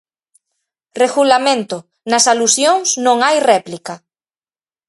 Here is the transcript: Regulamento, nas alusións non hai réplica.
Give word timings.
Regulamento, 1.03 1.77
nas 2.09 2.25
alusións 2.33 2.87
non 3.05 3.17
hai 3.25 3.37
réplica. 3.51 3.93